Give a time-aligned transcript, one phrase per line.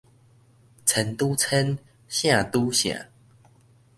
[0.03, 0.05] 千拄
[1.35, 1.77] 千，
[2.09, 3.05] 聖拄聖